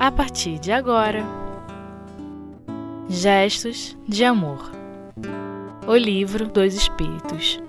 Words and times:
a 0.00 0.10
partir 0.10 0.58
de 0.58 0.72
agora. 0.72 1.22
Gestos 3.06 3.94
de 4.08 4.24
Amor 4.24 4.72
O 5.86 5.94
Livro 5.94 6.48
dos 6.48 6.72
Espíritos 6.72 7.60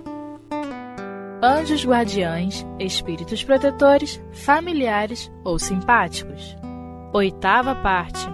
Anjos 1.43 1.83
guardiães, 1.85 2.65
espíritos 2.79 3.43
protetores, 3.43 4.21
familiares 4.31 5.29
ou 5.43 5.59
simpáticos. 5.59 6.55
Oitava 7.11 7.75
parte. 7.75 8.25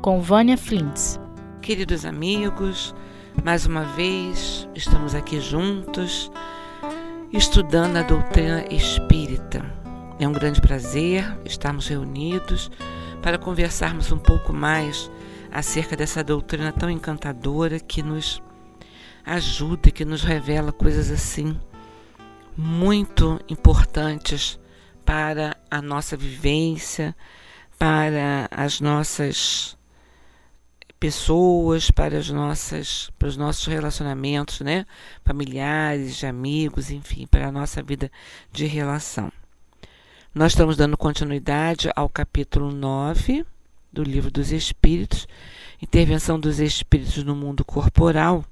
Com 0.00 0.22
Vânia 0.22 0.56
Flintz. 0.56 1.20
Queridos 1.60 2.06
amigos, 2.06 2.94
mais 3.44 3.66
uma 3.66 3.82
vez 3.82 4.66
estamos 4.74 5.14
aqui 5.14 5.38
juntos 5.38 6.30
estudando 7.30 7.98
a 7.98 8.02
doutrina 8.02 8.64
espírita. 8.70 9.62
É 10.18 10.26
um 10.26 10.32
grande 10.32 10.62
prazer 10.62 11.36
estarmos 11.44 11.88
reunidos 11.88 12.70
para 13.24 13.38
conversarmos 13.38 14.12
um 14.12 14.18
pouco 14.18 14.52
mais 14.52 15.10
acerca 15.50 15.96
dessa 15.96 16.22
doutrina 16.22 16.70
tão 16.70 16.90
encantadora 16.90 17.80
que 17.80 18.02
nos 18.02 18.42
ajuda, 19.24 19.90
que 19.90 20.04
nos 20.04 20.22
revela 20.22 20.70
coisas 20.70 21.10
assim 21.10 21.58
muito 22.54 23.40
importantes 23.48 24.60
para 25.06 25.56
a 25.70 25.80
nossa 25.80 26.18
vivência, 26.18 27.16
para 27.78 28.46
as 28.50 28.82
nossas 28.82 29.74
pessoas, 31.00 31.90
para 31.90 32.18
as 32.18 32.28
nossas, 32.28 33.10
para 33.18 33.28
os 33.28 33.38
nossos 33.38 33.66
relacionamentos, 33.66 34.60
né, 34.60 34.84
familiares, 35.24 36.16
de 36.16 36.26
amigos, 36.26 36.90
enfim, 36.90 37.26
para 37.26 37.48
a 37.48 37.52
nossa 37.52 37.82
vida 37.82 38.12
de 38.52 38.66
relação. 38.66 39.32
Nós 40.34 40.50
estamos 40.50 40.76
dando 40.76 40.96
continuidade 40.96 41.88
ao 41.94 42.08
capítulo 42.08 42.72
9 42.72 43.46
do 43.92 44.02
Livro 44.02 44.32
dos 44.32 44.50
Espíritos, 44.50 45.28
Intervenção 45.80 46.40
dos 46.40 46.58
Espíritos 46.58 47.22
no 47.22 47.36
Mundo 47.36 47.64
Corporal. 47.64 48.44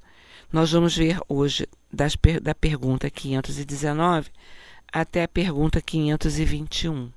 Nós 0.53 0.71
vamos 0.71 0.97
ver 0.97 1.19
hoje 1.29 1.69
das, 1.93 2.17
da 2.41 2.55
pergunta 2.55 3.11
519 3.11 4.31
até 4.93 5.25
a 5.25 5.29
pergunta 5.29 5.81
521. 5.81 7.11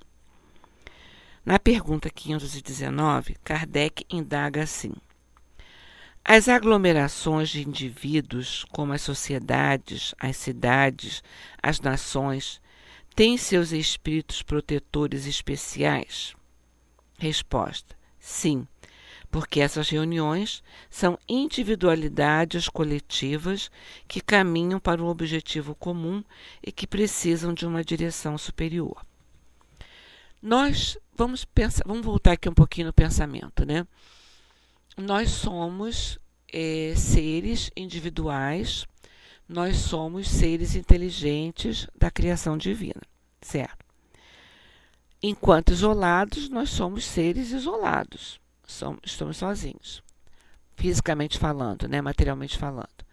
Na 1.46 1.60
pergunta 1.60 2.10
519, 2.10 3.36
Kardec 3.44 4.04
indaga 4.10 4.64
assim: 4.64 4.94
As 6.24 6.50
aglomerações 6.50 7.50
de 7.50 7.62
indivíduos, 7.62 8.66
como 8.72 8.94
as 8.94 9.04
sociedades, 9.04 10.16
as 10.20 10.36
cidades, 10.38 11.22
as 11.62 11.80
nações, 11.82 12.60
tem 13.16 13.38
seus 13.38 13.72
espíritos 13.72 14.42
protetores 14.42 15.26
especiais? 15.26 16.36
Resposta: 17.18 17.96
sim, 18.20 18.68
porque 19.32 19.62
essas 19.62 19.90
reuniões 19.90 20.62
são 20.90 21.18
individualidades 21.28 22.68
coletivas 22.68 23.72
que 24.08 24.20
caminham 24.20 24.80
para 24.80 25.02
um 25.02 25.08
objetivo 25.08 25.74
comum 25.74 26.24
e 26.62 26.72
que 26.72 26.86
precisam 26.86 27.54
de 27.54 27.66
uma 27.66 27.84
direção 27.84 28.38
superior. 28.38 29.06
Nós 30.42 30.98
vamos 31.16 31.46
pensar, 31.46 31.84
vamos 31.86 32.06
voltar 32.06 32.34
aqui 32.34 32.50
um 32.50 32.54
pouquinho 32.54 32.88
no 32.88 32.94
pensamento, 32.94 33.66
né? 33.66 33.88
Nós 34.98 35.30
somos 35.32 36.20
é, 36.52 36.94
seres 36.96 37.72
individuais 37.76 38.86
nós 39.48 39.78
somos 39.78 40.28
seres 40.28 40.76
inteligentes 40.76 41.88
da 41.98 42.10
criação 42.10 42.58
divina, 42.58 43.02
certo? 43.42 43.86
Enquanto 45.22 45.72
isolados, 45.72 46.50
nós 46.50 46.70
somos 46.70 47.06
seres 47.06 47.52
isolados, 47.52 48.40
somos, 48.66 49.00
estamos 49.06 49.38
sozinhos, 49.38 50.04
fisicamente 50.76 51.40
falando, 51.40 51.88
né, 51.88 52.02
materialmente 52.02 52.58
falando. 52.58 53.06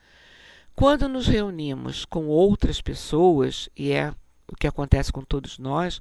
Quando 0.75 1.09
nos 1.09 1.27
reunimos 1.27 2.05
com 2.05 2.27
outras 2.27 2.81
pessoas, 2.81 3.69
e 3.77 3.93
é 3.93 4.13
o 4.49 4.57
que 4.57 4.67
acontece 4.67 5.13
com 5.13 5.23
todos 5.23 5.59
nós, 5.59 6.01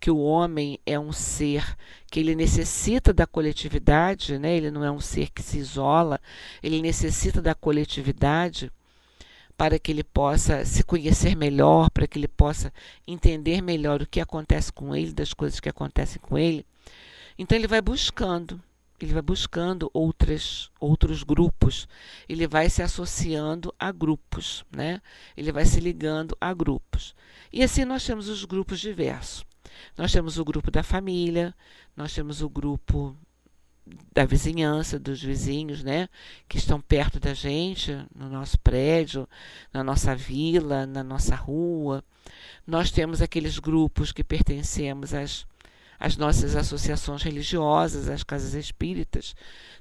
que 0.00 0.10
o 0.10 0.18
homem 0.18 0.78
é 0.86 0.98
um 0.98 1.12
ser 1.12 1.76
que 2.10 2.20
ele 2.20 2.34
necessita 2.34 3.12
da 3.12 3.26
coletividade, 3.26 4.38
né? 4.38 4.56
ele 4.56 4.70
não 4.70 4.84
é 4.84 4.90
um 4.90 5.00
ser 5.00 5.30
que 5.30 5.42
se 5.42 5.58
isola, 5.58 6.20
ele 6.62 6.80
necessita 6.80 7.40
da 7.40 7.54
coletividade 7.54 8.70
para 9.62 9.78
que 9.78 9.92
ele 9.92 10.02
possa 10.02 10.64
se 10.64 10.82
conhecer 10.82 11.36
melhor, 11.36 11.88
para 11.88 12.04
que 12.04 12.18
ele 12.18 12.26
possa 12.26 12.72
entender 13.06 13.62
melhor 13.62 14.02
o 14.02 14.06
que 14.08 14.18
acontece 14.20 14.72
com 14.72 14.92
ele, 14.92 15.12
das 15.12 15.32
coisas 15.32 15.60
que 15.60 15.68
acontecem 15.68 16.20
com 16.20 16.36
ele. 16.36 16.66
Então 17.38 17.56
ele 17.56 17.68
vai 17.68 17.80
buscando, 17.80 18.60
ele 19.00 19.12
vai 19.12 19.22
buscando 19.22 19.88
outras, 19.94 20.68
outros 20.80 21.22
grupos, 21.22 21.86
ele 22.28 22.48
vai 22.48 22.68
se 22.68 22.82
associando 22.82 23.72
a 23.78 23.92
grupos, 23.92 24.64
né? 24.68 25.00
Ele 25.36 25.52
vai 25.52 25.64
se 25.64 25.78
ligando 25.78 26.36
a 26.40 26.52
grupos. 26.52 27.14
E 27.52 27.62
assim 27.62 27.84
nós 27.84 28.04
temos 28.04 28.28
os 28.28 28.44
grupos 28.44 28.80
diversos. 28.80 29.44
Nós 29.96 30.10
temos 30.10 30.38
o 30.38 30.44
grupo 30.44 30.72
da 30.72 30.82
família, 30.82 31.54
nós 31.96 32.12
temos 32.12 32.42
o 32.42 32.48
grupo 32.48 33.16
da 34.14 34.24
vizinhança, 34.24 34.98
dos 34.98 35.22
vizinhos, 35.22 35.82
né, 35.82 36.08
que 36.48 36.56
estão 36.56 36.80
perto 36.80 37.18
da 37.18 37.34
gente, 37.34 37.92
no 38.14 38.28
nosso 38.28 38.58
prédio, 38.60 39.28
na 39.72 39.82
nossa 39.82 40.14
vila, 40.14 40.86
na 40.86 41.02
nossa 41.02 41.34
rua. 41.34 42.04
Nós 42.66 42.90
temos 42.90 43.20
aqueles 43.20 43.58
grupos 43.58 44.12
que 44.12 44.22
pertencemos 44.22 45.12
às, 45.12 45.44
às 45.98 46.16
nossas 46.16 46.54
associações 46.54 47.22
religiosas, 47.22 48.08
às 48.08 48.22
casas 48.22 48.54
espíritas. 48.54 49.34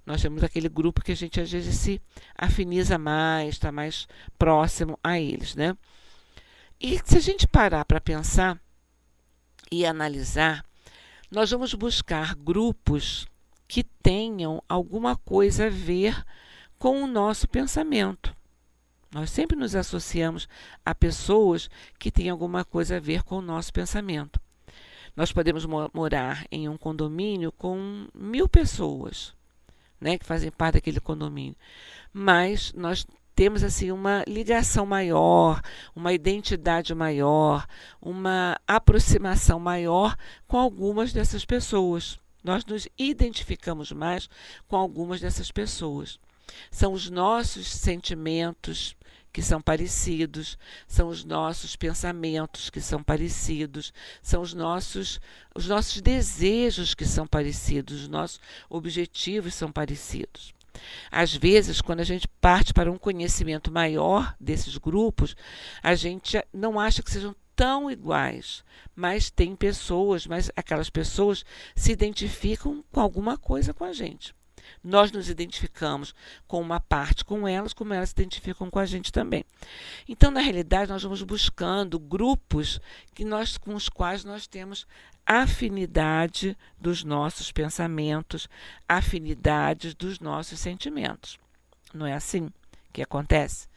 Nós 0.05 0.21
temos 0.21 0.43
aquele 0.43 0.67
grupo 0.67 1.03
que 1.03 1.11
a 1.11 1.15
gente 1.15 1.39
às 1.39 1.51
vezes 1.51 1.75
se 1.75 2.01
afiniza 2.35 2.97
mais, 2.97 3.49
está 3.55 3.71
mais 3.71 4.07
próximo 4.37 4.97
a 5.03 5.19
eles, 5.19 5.55
né? 5.55 5.77
E 6.79 6.99
se 7.05 7.17
a 7.17 7.21
gente 7.21 7.47
parar 7.47 7.85
para 7.85 8.01
pensar 8.01 8.59
e 9.71 9.85
analisar, 9.85 10.65
nós 11.29 11.51
vamos 11.51 11.75
buscar 11.75 12.33
grupos 12.33 13.27
tenham 14.11 14.61
alguma 14.67 15.15
coisa 15.15 15.67
a 15.67 15.69
ver 15.69 16.21
com 16.77 17.01
o 17.01 17.07
nosso 17.07 17.47
pensamento. 17.47 18.35
Nós 19.09 19.29
sempre 19.29 19.57
nos 19.57 19.73
associamos 19.73 20.49
a 20.85 20.93
pessoas 20.93 21.69
que 21.97 22.11
têm 22.11 22.29
alguma 22.29 22.65
coisa 22.65 22.97
a 22.97 22.99
ver 22.99 23.23
com 23.23 23.37
o 23.37 23.41
nosso 23.41 23.71
pensamento. 23.71 24.37
Nós 25.15 25.31
podemos 25.31 25.65
morar 25.93 26.45
em 26.51 26.67
um 26.67 26.75
condomínio 26.75 27.53
com 27.53 28.05
mil 28.13 28.49
pessoas, 28.49 29.33
né, 29.99 30.17
que 30.17 30.25
fazem 30.25 30.51
parte 30.51 30.73
daquele 30.73 30.99
condomínio, 30.99 31.55
mas 32.11 32.73
nós 32.73 33.07
temos 33.33 33.63
assim 33.63 33.91
uma 33.91 34.25
ligação 34.27 34.85
maior, 34.85 35.61
uma 35.95 36.11
identidade 36.11 36.93
maior, 36.93 37.65
uma 38.01 38.59
aproximação 38.67 39.57
maior 39.57 40.17
com 40.49 40.57
algumas 40.57 41.13
dessas 41.13 41.45
pessoas. 41.45 42.19
Nós 42.43 42.65
nos 42.65 42.87
identificamos 42.97 43.91
mais 43.91 44.29
com 44.67 44.75
algumas 44.75 45.21
dessas 45.21 45.51
pessoas. 45.51 46.19
São 46.69 46.93
os 46.93 47.09
nossos 47.09 47.67
sentimentos 47.67 48.95
que 49.31 49.41
são 49.41 49.61
parecidos, 49.61 50.57
são 50.87 51.07
os 51.07 51.23
nossos 51.23 51.75
pensamentos 51.75 52.69
que 52.69 52.81
são 52.81 53.01
parecidos, 53.01 53.93
são 54.21 54.41
os 54.41 54.53
nossos 54.53 55.19
os 55.55 55.67
nossos 55.67 56.01
desejos 56.01 56.93
que 56.93 57.05
são 57.05 57.25
parecidos, 57.25 58.01
os 58.01 58.07
nossos 58.07 58.39
objetivos 58.69 59.53
são 59.53 59.71
parecidos. 59.71 60.53
Às 61.11 61.35
vezes, 61.35 61.81
quando 61.81 61.99
a 61.99 62.05
gente 62.05 62.27
parte 62.39 62.73
para 62.73 62.91
um 62.91 62.97
conhecimento 62.97 63.71
maior 63.71 64.35
desses 64.39 64.77
grupos, 64.77 65.35
a 65.81 65.95
gente 65.95 66.41
não 66.53 66.79
acha 66.79 67.03
que 67.03 67.11
sejam 67.11 67.35
tão 67.55 67.89
iguais, 67.89 68.63
mas 68.95 69.29
tem 69.29 69.55
pessoas, 69.55 70.25
mas 70.25 70.51
aquelas 70.55 70.89
pessoas 70.89 71.45
se 71.75 71.91
identificam 71.91 72.83
com 72.91 72.99
alguma 72.99 73.37
coisa 73.37 73.73
com 73.73 73.83
a 73.83 73.93
gente. 73.93 74.33
Nós 74.83 75.11
nos 75.11 75.29
identificamos 75.29 76.13
com 76.47 76.61
uma 76.61 76.79
parte 76.79 77.25
com 77.25 77.47
elas, 77.47 77.73
como 77.73 77.93
elas 77.93 78.09
se 78.09 78.13
identificam 78.13 78.69
com 78.69 78.79
a 78.79 78.85
gente 78.85 79.11
também. 79.11 79.43
Então, 80.07 80.31
na 80.31 80.39
realidade, 80.39 80.91
nós 80.91 81.03
vamos 81.03 81.21
buscando 81.23 81.99
grupos 81.99 82.79
que 83.13 83.25
nós, 83.25 83.57
com 83.57 83.75
os 83.75 83.89
quais 83.89 84.23
nós 84.23 84.47
temos 84.47 84.87
afinidade 85.25 86.57
dos 86.79 87.03
nossos 87.03 87.51
pensamentos, 87.51 88.47
afinidade 88.87 89.93
dos 89.93 90.19
nossos 90.19 90.59
sentimentos. 90.59 91.39
Não 91.93 92.05
é 92.05 92.13
assim 92.13 92.49
que 92.91 93.01
acontece? 93.01 93.67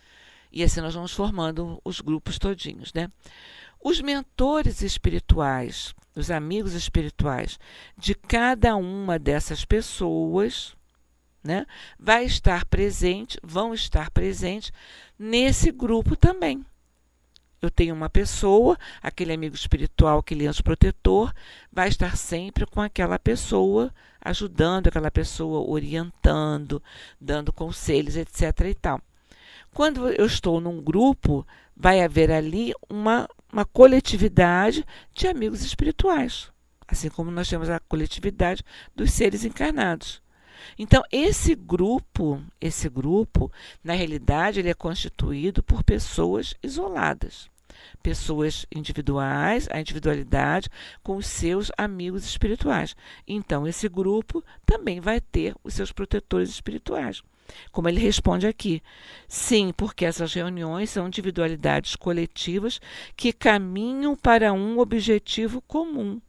E 0.51 0.63
assim 0.63 0.81
nós 0.81 0.95
vamos 0.95 1.13
formando 1.13 1.81
os 1.85 2.01
grupos 2.01 2.39
todinhos, 2.39 2.93
né? 2.93 3.11
Os 3.87 4.01
mentores 4.01 4.81
espirituais, 4.81 5.95
os 6.17 6.31
amigos 6.31 6.73
espirituais 6.73 7.59
de 7.99 8.15
cada 8.15 8.75
uma 8.77 9.19
dessas 9.19 9.63
pessoas, 9.67 10.75
né, 11.43 11.67
vai 11.99 12.25
estar 12.25 12.65
presente, 12.65 13.39
vão 13.43 13.75
estar 13.75 14.11
presentes 14.11 14.73
nesse 15.19 15.71
grupo 15.71 16.17
também. 16.17 16.65
eu 17.61 17.71
tenho 17.71 17.95
uma 17.95 18.11
pessoa, 18.11 18.79
aquele 19.03 19.33
amigo 19.33 19.55
espiritual, 19.55 20.19
aquele 20.19 20.47
anjo 20.47 20.63
protetor, 20.63 21.35
vai 21.73 21.89
estar 21.89 22.17
sempre 22.17 22.67
com 22.67 22.81
aquela 22.81 23.19
pessoa, 23.19 23.93
ajudando 24.21 24.89
aquela 24.89 25.11
pessoa, 25.11 25.67
orientando, 25.71 26.83
dando 27.21 27.53
conselhos, 27.53 28.17
etc. 28.17 28.61
e 28.69 28.75
tal. 28.75 29.01
Quando 29.73 30.09
eu 30.11 30.27
estou 30.27 30.61
num 30.61 30.81
grupo, 30.81 31.47
vai 31.77 32.03
haver 32.03 32.31
ali 32.31 32.73
uma, 32.89 33.29
uma 33.55 33.65
coletividade 33.65 34.85
de 35.15 35.29
amigos 35.29 35.63
espirituais, 35.63 36.51
assim 36.89 37.09
como 37.09 37.31
nós 37.31 37.49
temos 37.49 37.71
a 37.71 37.79
coletividade 37.79 38.65
dos 38.97 39.13
seres 39.13 39.45
encarnados. 39.45 40.21
Então, 40.77 41.05
esse 41.13 41.55
grupo, 41.55 42.43
esse 42.61 42.89
grupo, 42.89 43.53
na 43.83 43.93
realidade, 43.93 44.59
ele 44.59 44.71
é 44.71 44.75
constituído 44.75 45.63
por 45.63 45.85
pessoas 45.85 46.55
isoladas 46.63 47.49
pessoas 48.03 48.67
individuais, 48.75 49.69
a 49.71 49.81
individualidade 49.81 50.69
com 51.03 51.17
os 51.17 51.27
seus 51.27 51.71
amigos 51.77 52.25
espirituais. 52.25 52.95
Então, 53.27 53.67
esse 53.67 53.89
grupo 53.89 54.45
também 54.65 55.01
vai 55.01 55.21
ter 55.21 55.55
os 55.63 55.75
seus 55.75 55.91
protetores 55.91 56.51
espirituais. 56.51 57.23
Como 57.71 57.89
ele 57.89 58.01
responde 58.01 58.47
aqui, 58.47 58.83
sim, 59.29 59.73
porque 59.77 60.05
essas 60.05 60.33
reuniões 60.33 60.91
são 60.91 61.07
individualidades 61.07 61.97
coletivas 61.97 62.81
que 63.17 63.33
caminham 63.33 64.17
para 64.17 64.53
um 64.53 64.79
objetivo 64.79 65.61
comum. 65.63 66.21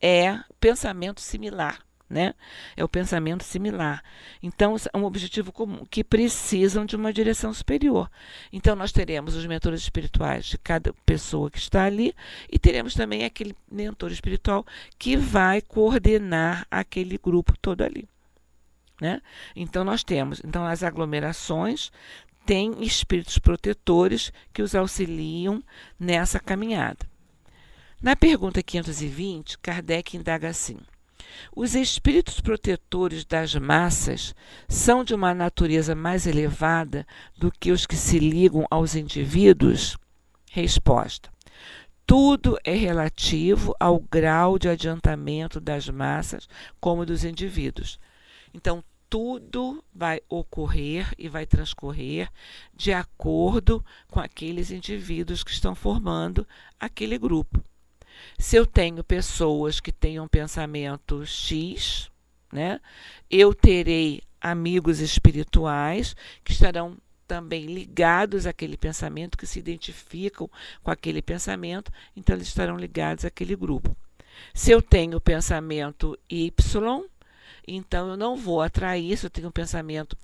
É 0.00 0.38
pensamento 0.60 1.20
similar 1.20 1.84
né? 2.08 2.34
É 2.76 2.84
o 2.84 2.88
pensamento 2.88 3.42
similar. 3.42 4.02
Então, 4.42 4.76
é 4.92 4.96
um 4.96 5.04
objetivo 5.04 5.50
comum, 5.52 5.84
que 5.90 6.04
precisam 6.04 6.84
de 6.84 6.96
uma 6.96 7.12
direção 7.12 7.52
superior. 7.52 8.10
Então, 8.52 8.76
nós 8.76 8.92
teremos 8.92 9.34
os 9.34 9.46
mentores 9.46 9.80
espirituais 9.80 10.44
de 10.46 10.58
cada 10.58 10.92
pessoa 11.04 11.50
que 11.50 11.58
está 11.58 11.84
ali 11.84 12.14
e 12.50 12.58
teremos 12.58 12.94
também 12.94 13.24
aquele 13.24 13.54
mentor 13.70 14.12
espiritual 14.12 14.64
que 14.98 15.16
vai 15.16 15.60
coordenar 15.60 16.66
aquele 16.70 17.18
grupo 17.18 17.54
todo 17.60 17.82
ali. 17.82 18.08
Né? 19.00 19.20
Então, 19.56 19.84
nós 19.84 20.04
temos 20.04 20.40
então 20.44 20.64
as 20.64 20.82
aglomerações 20.82 21.90
têm 22.46 22.82
espíritos 22.82 23.38
protetores 23.38 24.32
que 24.52 24.62
os 24.62 24.74
auxiliam 24.74 25.62
nessa 25.98 26.38
caminhada. 26.38 27.06
Na 28.00 28.14
pergunta 28.14 28.62
520, 28.62 29.58
Kardec 29.58 30.16
indaga 30.16 30.48
assim: 30.48 30.78
os 31.56 31.74
espíritos 31.74 32.40
protetores 32.40 33.24
das 33.24 33.54
massas 33.54 34.34
são 34.68 35.02
de 35.02 35.14
uma 35.14 35.34
natureza 35.34 35.94
mais 35.94 36.26
elevada 36.26 37.06
do 37.36 37.50
que 37.50 37.72
os 37.72 37.86
que 37.86 37.96
se 37.96 38.18
ligam 38.18 38.66
aos 38.70 38.94
indivíduos? 38.94 39.96
Resposta: 40.50 41.30
tudo 42.06 42.58
é 42.62 42.74
relativo 42.74 43.74
ao 43.80 43.98
grau 43.98 44.58
de 44.58 44.68
adiantamento 44.68 45.58
das 45.58 45.88
massas 45.88 46.46
como 46.78 47.06
dos 47.06 47.24
indivíduos. 47.24 47.98
Então, 48.54 48.82
tudo 49.10 49.84
vai 49.94 50.20
ocorrer 50.28 51.12
e 51.18 51.28
vai 51.28 51.46
transcorrer 51.46 52.28
de 52.74 52.92
acordo 52.92 53.84
com 54.08 54.18
aqueles 54.18 54.70
indivíduos 54.70 55.44
que 55.44 55.50
estão 55.50 55.74
formando 55.74 56.46
aquele 56.80 57.18
grupo. 57.18 57.62
Se 58.38 58.56
eu 58.56 58.66
tenho 58.66 59.04
pessoas 59.04 59.80
que 59.80 59.92
tenham 59.92 60.26
pensamento 60.26 61.24
X, 61.26 62.10
né, 62.52 62.80
eu 63.30 63.54
terei 63.54 64.22
amigos 64.40 65.00
espirituais 65.00 66.16
que 66.42 66.52
estarão 66.52 66.96
também 67.26 67.66
ligados 67.66 68.46
àquele 68.46 68.76
pensamento, 68.76 69.38
que 69.38 69.46
se 69.46 69.58
identificam 69.58 70.50
com 70.82 70.90
aquele 70.90 71.22
pensamento, 71.22 71.90
então 72.16 72.36
eles 72.36 72.48
estarão 72.48 72.76
ligados 72.76 73.24
àquele 73.24 73.56
grupo. 73.56 73.96
Se 74.52 74.70
eu 74.70 74.82
tenho 74.82 75.20
pensamento 75.20 76.18
Y, 76.28 77.04
então, 77.66 78.10
eu 78.10 78.16
não 78.16 78.36
vou 78.36 78.60
atrair 78.60 79.16
se 79.16 79.26
eu 79.26 79.30
tenho 79.30 79.48
um 79.48 79.52
pensamento 79.52 80.16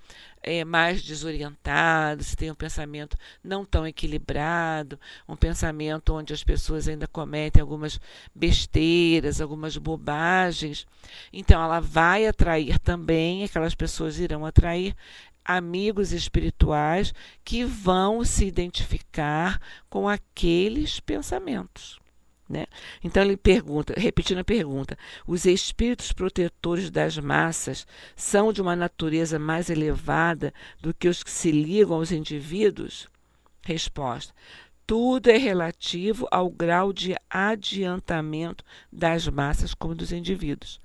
é, 0.43 0.65
mais 0.65 1.03
desorientado, 1.03 2.23
se 2.23 2.37
tenho 2.37 2.53
um 2.53 2.57
pensamento 2.57 3.17
não 3.43 3.65
tão 3.65 3.87
equilibrado, 3.87 4.99
um 5.29 5.37
pensamento 5.37 6.15
onde 6.15 6.33
as 6.33 6.45
pessoas 6.45 6.87
ainda 6.87 7.07
cometem 7.07 7.61
algumas 7.61 8.01
besteiras, 8.35 9.41
algumas 9.41 9.77
bobagens. 9.77 10.87
Então, 11.33 11.63
ela 11.63 11.81
vai 11.81 12.27
atrair 12.27 12.79
também, 12.79 13.45
aquelas 13.45 13.75
pessoas 13.75 14.19
irão 14.19 14.45
atrair 14.45 14.95
amigos 15.45 16.13
espirituais 16.13 17.15
que 17.45 17.65
vão 17.65 18.25
se 18.25 18.45
identificar 18.45 19.61
com 19.89 20.09
aqueles 20.09 21.01
pensamentos. 21.01 21.99
Né? 22.51 22.67
Então 23.05 23.23
ele 23.23 23.37
pergunta, 23.37 23.95
repetindo 23.97 24.39
a 24.39 24.45
pergunta: 24.45 24.99
os 25.25 25.45
espíritos 25.45 26.11
protetores 26.11 26.91
das 26.91 27.17
massas 27.17 27.87
são 28.17 28.53
de 28.53 28.61
uma 28.61 28.75
natureza 28.75 29.39
mais 29.39 29.71
elevada 29.71 30.53
do 30.81 30.93
que 30.93 31.07
os 31.07 31.23
que 31.23 31.31
se 31.31 31.53
ligam 31.53 31.95
aos 31.95 32.11
indivíduos? 32.11 33.07
Resposta: 33.63 34.35
tudo 34.85 35.31
é 35.31 35.37
relativo 35.37 36.27
ao 36.29 36.51
grau 36.51 36.93
de 36.93 37.15
adiantamento 37.31 38.65
das 38.93 39.29
massas 39.29 39.73
como 39.73 39.95
dos 39.95 40.11
indivíduos. 40.11 40.81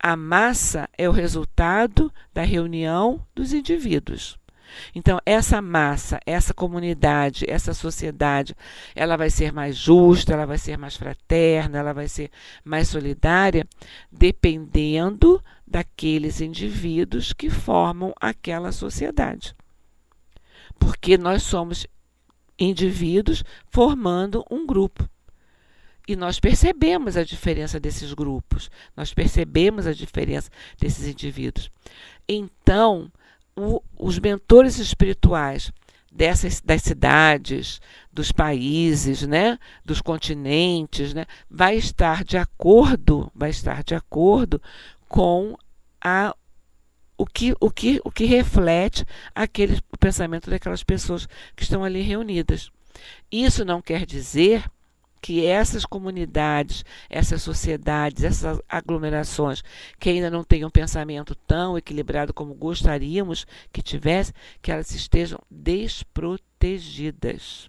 A 0.00 0.16
massa 0.16 0.88
é 0.98 1.08
o 1.08 1.12
resultado 1.12 2.12
da 2.34 2.42
reunião 2.42 3.24
dos 3.32 3.52
indivíduos. 3.52 4.36
Então, 4.94 5.18
essa 5.24 5.60
massa, 5.62 6.20
essa 6.26 6.52
comunidade, 6.52 7.44
essa 7.48 7.72
sociedade, 7.74 8.54
ela 8.94 9.16
vai 9.16 9.30
ser 9.30 9.52
mais 9.52 9.76
justa, 9.76 10.32
ela 10.32 10.46
vai 10.46 10.58
ser 10.58 10.76
mais 10.76 10.96
fraterna, 10.96 11.78
ela 11.78 11.92
vai 11.92 12.08
ser 12.08 12.30
mais 12.64 12.88
solidária, 12.88 13.66
dependendo 14.10 15.42
daqueles 15.66 16.40
indivíduos 16.40 17.32
que 17.32 17.50
formam 17.50 18.12
aquela 18.20 18.72
sociedade. 18.72 19.54
Porque 20.78 21.16
nós 21.16 21.42
somos 21.42 21.86
indivíduos 22.58 23.44
formando 23.70 24.44
um 24.50 24.66
grupo. 24.66 25.08
E 26.08 26.14
nós 26.14 26.38
percebemos 26.38 27.16
a 27.16 27.24
diferença 27.24 27.80
desses 27.80 28.14
grupos, 28.14 28.70
nós 28.96 29.12
percebemos 29.12 29.88
a 29.88 29.92
diferença 29.92 30.48
desses 30.78 31.08
indivíduos. 31.08 31.68
Então, 32.28 33.10
o, 33.56 33.82
os 33.98 34.18
mentores 34.18 34.78
espirituais 34.78 35.72
dessas 36.12 36.60
das 36.60 36.82
cidades, 36.82 37.80
dos 38.12 38.32
países, 38.32 39.22
né, 39.22 39.58
dos 39.84 40.00
continentes, 40.00 41.12
né, 41.12 41.26
vai 41.50 41.76
estar 41.76 42.24
de 42.24 42.38
acordo, 42.38 43.30
vai 43.34 43.50
estar 43.50 43.82
de 43.82 43.94
acordo 43.94 44.60
com 45.08 45.56
a 46.00 46.34
o 47.18 47.24
que, 47.24 47.54
o 47.60 47.70
que, 47.70 48.00
o 48.04 48.10
que 48.10 48.26
reflete 48.26 49.04
aquele, 49.34 49.80
o 49.90 49.96
pensamento 49.96 50.50
daquelas 50.50 50.82
pessoas 50.82 51.26
que 51.54 51.62
estão 51.62 51.82
ali 51.82 52.02
reunidas. 52.02 52.70
Isso 53.32 53.64
não 53.64 53.80
quer 53.80 54.04
dizer 54.04 54.64
que 55.26 55.44
essas 55.44 55.84
comunidades, 55.84 56.84
essas 57.10 57.42
sociedades, 57.42 58.22
essas 58.22 58.62
aglomerações 58.68 59.64
que 59.98 60.10
ainda 60.10 60.30
não 60.30 60.44
têm 60.44 60.64
um 60.64 60.70
pensamento 60.70 61.34
tão 61.34 61.76
equilibrado 61.76 62.32
como 62.32 62.54
gostaríamos 62.54 63.44
que 63.72 63.82
tivesse, 63.82 64.32
que 64.62 64.70
elas 64.70 64.92
estejam 64.92 65.40
desprotegidas. 65.50 67.68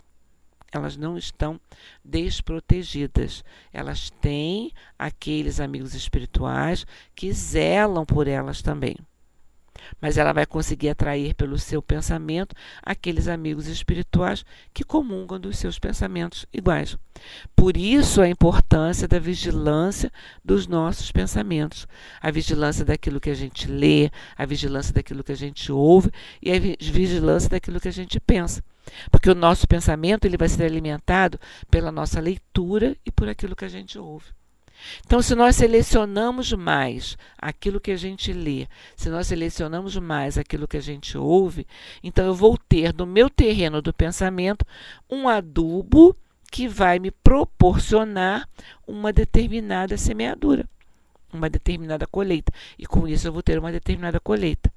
Elas 0.71 0.95
não 0.95 1.17
estão 1.17 1.59
desprotegidas. 2.05 3.43
Elas 3.73 4.11
têm 4.21 4.71
aqueles 4.99 5.59
amigos 5.59 5.95
espirituais 5.95 6.85
que 7.15 7.33
zelam 7.33 8.05
por 8.05 8.27
elas 8.27 8.61
também 8.61 8.95
mas 10.01 10.17
ela 10.17 10.34
vai 10.34 10.46
conseguir 10.46 10.89
atrair 10.89 11.34
pelo 11.34 11.58
seu 11.58 11.82
pensamento 11.82 12.56
aqueles 12.82 13.27
amigos 13.27 13.67
espirituais 13.67 14.46
que 14.74 14.84
comungam 14.84 15.39
dos 15.39 15.58
seus 15.58 15.79
pensamentos 15.79 16.46
iguais. 16.53 16.98
Por 17.56 17.75
isso 17.75 18.22
a 18.22 18.29
importância 18.29 19.08
da 19.08 19.20
vigilância 19.20 20.12
dos 20.44 20.67
nossos 20.67 21.12
pensamentos, 21.12 21.88
a 22.22 22.29
vigilância 22.32 22.86
daquilo 22.86 23.20
que 23.20 23.29
a 23.29 23.36
gente 23.36 23.67
lê, 23.67 24.12
a 24.36 24.46
vigilância 24.46 24.94
daquilo 24.94 25.24
que 25.24 25.32
a 25.32 25.38
gente 25.38 25.72
ouve 25.72 26.12
e 26.41 26.51
a 26.51 26.60
vigilância 26.60 27.50
daquilo 27.50 27.79
que 27.79 27.88
a 27.88 27.94
gente 27.94 28.20
pensa. 28.20 28.63
Porque 29.12 29.29
o 29.29 29.36
nosso 29.36 29.67
pensamento 29.67 30.25
ele 30.25 30.38
vai 30.38 30.48
ser 30.48 30.63
alimentado 30.63 31.39
pela 31.70 31.91
nossa 31.91 32.20
leitura 32.20 32.96
e 33.06 33.12
por 33.12 33.27
aquilo 33.27 33.56
que 33.56 33.65
a 33.65 33.70
gente 33.70 33.98
ouve. 33.98 34.25
Então, 35.05 35.22
se 35.22 35.36
nós 35.36 35.55
selecionamos 35.55 36.53
mais 36.53 37.17
aquilo 37.38 37.79
que 37.79 37.91
a 37.91 37.96
gente 37.96 38.31
lê, 38.34 38.67
se 38.96 39.10
nós 39.10 39.27
selecionamos 39.27 39.96
mais 39.98 40.38
aquilo 40.38 40.67
que 40.67 40.77
a 40.77 40.81
gente 40.81 41.17
ouve, 41.17 41.67
então 42.03 42.25
eu 42.25 42.34
vou 42.34 42.57
ter 42.57 42.93
no 42.93 43.05
meu 43.05 43.29
terreno 43.29 43.81
do 43.81 43.93
pensamento 43.93 44.65
um 45.10 45.27
adubo 45.27 46.15
que 46.51 46.67
vai 46.67 47.00
me 47.00 47.12
proporcionar 47.12 48.48
uma 48.88 49.12
determinada 49.12 49.98
semeadura, 49.98 50.67
uma 51.38 51.50
determinada 51.50 52.06
colheita 52.08 52.51
e 52.77 52.86
com 52.86 53.08
isso 53.08 53.27
eu 53.27 53.34
vou 53.34 53.41
ter 53.41 53.58
uma 53.58 53.72
determinada 53.72 54.20
colheita. 54.20 54.72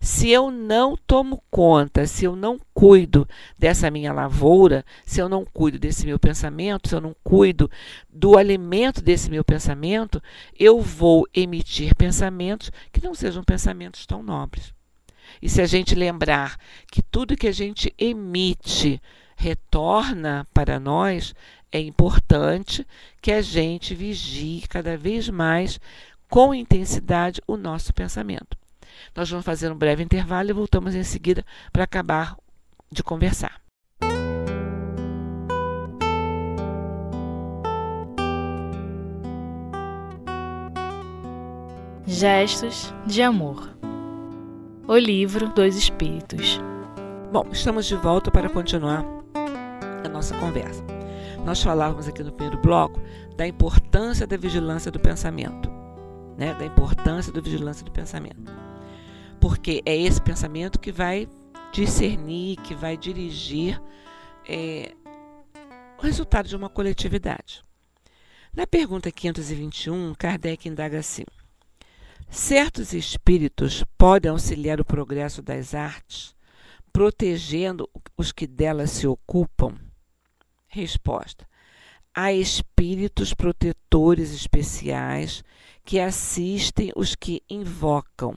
Se 0.00 0.30
eu 0.30 0.50
não 0.50 0.96
tomo 0.96 1.42
conta, 1.50 2.06
se 2.06 2.24
eu 2.24 2.36
não 2.36 2.58
cuido 2.72 3.28
dessa 3.58 3.90
minha 3.90 4.12
lavoura, 4.12 4.84
se 5.04 5.20
eu 5.20 5.28
não 5.28 5.44
cuido 5.44 5.78
desse 5.78 6.06
meu 6.06 6.18
pensamento, 6.18 6.88
se 6.88 6.94
eu 6.94 7.00
não 7.00 7.14
cuido 7.22 7.70
do 8.08 8.36
alimento 8.36 9.02
desse 9.02 9.30
meu 9.30 9.44
pensamento, 9.44 10.22
eu 10.58 10.80
vou 10.80 11.26
emitir 11.34 11.94
pensamentos 11.94 12.70
que 12.92 13.02
não 13.02 13.14
sejam 13.14 13.42
pensamentos 13.42 14.06
tão 14.06 14.22
nobres. 14.22 14.72
E 15.40 15.48
se 15.48 15.60
a 15.60 15.66
gente 15.66 15.94
lembrar 15.94 16.58
que 16.90 17.02
tudo 17.02 17.36
que 17.36 17.48
a 17.48 17.52
gente 17.52 17.92
emite 17.98 19.00
retorna 19.36 20.46
para 20.54 20.78
nós, 20.78 21.34
é 21.74 21.80
importante 21.80 22.86
que 23.20 23.32
a 23.32 23.42
gente 23.42 23.96
vigie 23.96 24.62
cada 24.68 24.96
vez 24.96 25.28
mais 25.28 25.80
com 26.30 26.54
intensidade 26.54 27.42
o 27.48 27.56
nosso 27.56 27.92
pensamento. 27.92 28.56
Nós 29.14 29.28
vamos 29.28 29.44
fazer 29.44 29.72
um 29.72 29.76
breve 29.76 30.00
intervalo 30.00 30.50
e 30.50 30.52
voltamos 30.52 30.94
em 30.94 31.02
seguida 31.02 31.44
para 31.72 31.82
acabar 31.82 32.36
de 32.92 33.02
conversar. 33.02 33.60
Gestos 42.06 42.94
de 43.04 43.20
Amor 43.20 43.76
O 44.86 44.96
Livro 44.96 45.48
dos 45.48 45.74
Espíritos 45.74 46.60
Bom, 47.32 47.48
estamos 47.50 47.86
de 47.86 47.96
volta 47.96 48.30
para 48.30 48.48
continuar 48.48 49.04
a 50.04 50.08
nossa 50.08 50.38
conversa. 50.38 50.93
Nós 51.44 51.62
falávamos 51.62 52.08
aqui 52.08 52.22
no 52.22 52.32
primeiro 52.32 52.60
bloco 52.62 52.98
da 53.36 53.46
importância 53.46 54.26
da 54.26 54.34
vigilância 54.34 54.90
do 54.90 54.98
pensamento, 54.98 55.70
né? 56.38 56.54
Da 56.54 56.64
importância 56.64 57.30
da 57.30 57.40
vigilância 57.40 57.84
do 57.84 57.92
pensamento. 57.92 58.50
Porque 59.38 59.82
é 59.84 59.94
esse 59.94 60.22
pensamento 60.22 60.80
que 60.80 60.90
vai 60.90 61.28
discernir, 61.70 62.56
que 62.62 62.74
vai 62.74 62.96
dirigir 62.96 63.78
é, 64.48 64.94
o 65.98 66.02
resultado 66.02 66.48
de 66.48 66.56
uma 66.56 66.70
coletividade. 66.70 67.62
Na 68.56 68.66
pergunta 68.66 69.10
521, 69.10 70.14
Kardec 70.14 70.66
indaga 70.66 70.98
assim: 70.98 71.24
Certos 72.30 72.94
espíritos 72.94 73.84
podem 73.98 74.30
auxiliar 74.30 74.80
o 74.80 74.84
progresso 74.84 75.42
das 75.42 75.74
artes, 75.74 76.34
protegendo 76.90 77.86
os 78.16 78.32
que 78.32 78.46
delas 78.46 78.92
se 78.92 79.06
ocupam? 79.06 79.74
Resposta: 80.74 81.46
há 82.12 82.32
espíritos 82.32 83.32
protetores 83.32 84.32
especiais 84.32 85.44
que 85.84 86.00
assistem 86.00 86.90
os 86.96 87.14
que 87.14 87.44
invocam, 87.48 88.34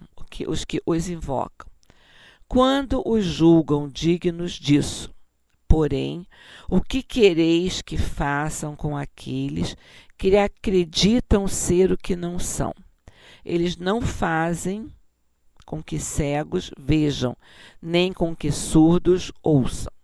os 0.47 0.63
que 0.63 0.79
os 0.85 1.09
invocam, 1.09 1.67
quando 2.47 3.01
os 3.03 3.25
julgam 3.25 3.89
dignos 3.89 4.51
disso. 4.51 5.11
Porém, 5.67 6.27
o 6.69 6.79
que 6.79 7.01
quereis 7.01 7.81
que 7.81 7.97
façam 7.97 8.75
com 8.75 8.95
aqueles 8.95 9.75
que 10.15 10.37
acreditam 10.37 11.47
ser 11.47 11.91
o 11.91 11.97
que 11.97 12.15
não 12.15 12.37
são? 12.37 12.71
Eles 13.43 13.77
não 13.77 13.99
fazem 13.99 14.93
com 15.65 15.81
que 15.81 15.97
cegos 15.97 16.69
vejam, 16.77 17.35
nem 17.81 18.13
com 18.13 18.35
que 18.35 18.51
surdos 18.51 19.31
ouçam. 19.41 19.96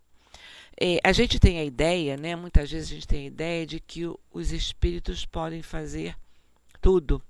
É, 0.79 0.99
a 1.03 1.11
gente 1.11 1.39
tem 1.39 1.59
a 1.59 1.63
ideia, 1.63 2.17
né? 2.17 2.35
Muitas 2.35 2.71
vezes 2.71 2.89
a 2.89 2.93
gente 2.93 3.07
tem 3.07 3.23
a 3.23 3.27
ideia 3.27 3.65
de 3.65 3.79
que 3.79 4.03
os 4.31 4.51
espíritos 4.51 5.25
podem 5.25 5.61
fazer 5.61 6.15
tudo, 6.81 7.21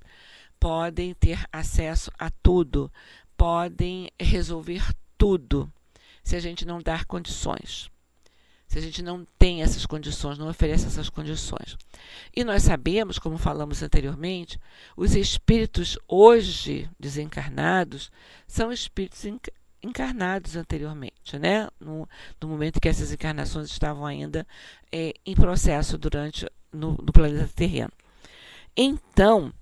podem 0.60 1.14
ter 1.14 1.46
acesso 1.52 2.12
a 2.18 2.30
tudo, 2.30 2.92
podem 3.38 4.10
resolver 4.20 4.84
tudo, 5.18 5.72
se 6.24 6.36
a 6.36 6.40
gente 6.40 6.66
não 6.66 6.82
dar 6.82 7.06
condições. 7.06 7.92
Se 8.68 8.80
a 8.80 8.82
gente 8.82 9.04
não 9.04 9.28
tem 9.38 9.62
essas 9.62 9.86
condições, 9.86 10.40
não 10.40 10.50
oferece 10.50 10.88
essas 10.88 11.08
condições. 11.08 11.78
E 12.36 12.44
nós 12.44 12.64
sabemos, 12.64 13.20
como 13.20 13.38
falamos 13.38 13.84
anteriormente, 13.84 14.60
os 14.98 15.14
espíritos 15.14 15.96
hoje 16.08 16.90
desencarnados 17.00 18.10
são 18.48 18.72
espíritos 18.72 19.24
encarnados 19.84 20.56
anteriormente, 20.56 21.38
né? 21.38 21.68
No, 21.80 22.08
no, 22.42 22.48
momento 22.48 22.80
que 22.80 22.88
essas 22.88 23.12
encarnações 23.12 23.70
estavam 23.70 24.06
ainda 24.06 24.48
é, 24.92 25.14
em 25.26 25.36
processo 25.36 25.98
durante 25.98 26.50
no, 26.72 26.92
no 26.92 27.12
planeta 27.12 27.50
terreno. 27.54 27.92
Então, 28.76 29.54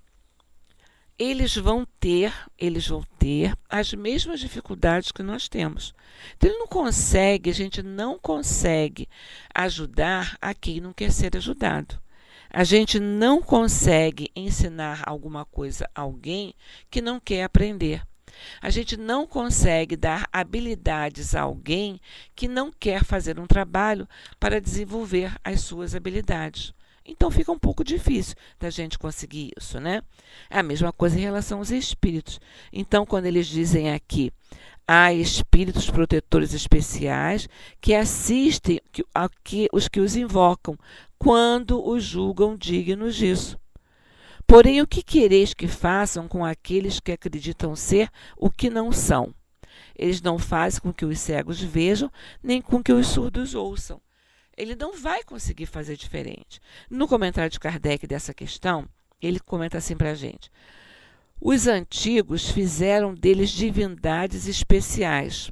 eles 1.18 1.54
vão 1.56 1.86
ter, 2.00 2.32
eles 2.58 2.86
vão 2.86 3.04
ter 3.18 3.56
as 3.68 3.92
mesmas 3.92 4.40
dificuldades 4.40 5.12
que 5.12 5.22
nós 5.22 5.48
temos. 5.48 5.94
Então, 6.36 6.48
ele 6.48 6.58
não 6.58 6.66
consegue, 6.66 7.50
a 7.50 7.54
gente 7.54 7.82
não 7.82 8.18
consegue 8.18 9.08
ajudar 9.54 10.36
a 10.40 10.54
quem 10.54 10.80
não 10.80 10.92
quer 10.92 11.12
ser 11.12 11.36
ajudado. 11.36 12.00
A 12.48 12.64
gente 12.64 13.00
não 13.00 13.40
consegue 13.40 14.30
ensinar 14.36 15.02
alguma 15.06 15.44
coisa 15.44 15.88
a 15.94 16.02
alguém 16.02 16.54
que 16.90 17.00
não 17.00 17.18
quer 17.18 17.44
aprender. 17.44 18.02
A 18.60 18.70
gente 18.70 18.96
não 18.96 19.26
consegue 19.26 19.96
dar 19.96 20.28
habilidades 20.32 21.34
a 21.34 21.42
alguém 21.42 22.00
que 22.34 22.48
não 22.48 22.72
quer 22.72 23.04
fazer 23.04 23.38
um 23.38 23.46
trabalho 23.46 24.08
para 24.38 24.60
desenvolver 24.60 25.34
as 25.44 25.60
suas 25.60 25.94
habilidades. 25.94 26.74
Então 27.04 27.30
fica 27.30 27.50
um 27.50 27.58
pouco 27.58 27.82
difícil 27.82 28.36
da 28.60 28.70
gente 28.70 28.98
conseguir 28.98 29.50
isso, 29.58 29.80
né? 29.80 30.02
É 30.48 30.58
a 30.58 30.62
mesma 30.62 30.92
coisa 30.92 31.18
em 31.18 31.22
relação 31.22 31.58
aos 31.58 31.70
espíritos. 31.70 32.40
Então, 32.72 33.04
quando 33.04 33.26
eles 33.26 33.46
dizem 33.48 33.90
aqui, 33.90 34.32
há 34.86 35.12
espíritos 35.12 35.90
protetores 35.90 36.54
especiais 36.54 37.48
que 37.80 37.94
assistem 37.94 38.80
a 39.14 39.28
que, 39.42 39.68
os 39.72 39.88
que 39.88 40.00
os 40.00 40.14
invocam 40.14 40.78
quando 41.18 41.84
os 41.84 42.04
julgam 42.04 42.56
dignos 42.56 43.16
disso. 43.16 43.58
Porém, 44.52 44.82
o 44.82 44.86
que 44.86 45.02
quereis 45.02 45.54
que 45.54 45.66
façam 45.66 46.28
com 46.28 46.44
aqueles 46.44 47.00
que 47.00 47.10
acreditam 47.10 47.74
ser 47.74 48.10
o 48.36 48.50
que 48.50 48.68
não 48.68 48.92
são? 48.92 49.34
Eles 49.96 50.20
não 50.20 50.38
fazem 50.38 50.78
com 50.78 50.92
que 50.92 51.06
os 51.06 51.18
cegos 51.20 51.58
vejam, 51.58 52.12
nem 52.42 52.60
com 52.60 52.82
que 52.82 52.92
os 52.92 53.06
surdos 53.06 53.54
ouçam. 53.54 53.98
Ele 54.54 54.76
não 54.76 54.94
vai 54.94 55.24
conseguir 55.24 55.64
fazer 55.64 55.96
diferente. 55.96 56.60
No 56.90 57.08
comentário 57.08 57.50
de 57.50 57.58
Kardec 57.58 58.06
dessa 58.06 58.34
questão, 58.34 58.86
ele 59.22 59.40
comenta 59.40 59.78
assim 59.78 59.96
para 59.96 60.10
a 60.10 60.14
gente: 60.14 60.52
os 61.40 61.66
antigos 61.66 62.50
fizeram 62.50 63.14
deles 63.14 63.48
divindades 63.48 64.46
especiais 64.46 65.50